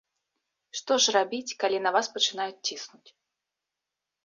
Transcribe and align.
Што 0.79 0.93
ж 1.03 1.13
рабіць, 1.17 1.57
калі 1.65 1.77
на 1.85 1.89
вас 1.97 2.11
пачынаюць 2.17 2.59
ціснуць? 2.67 3.09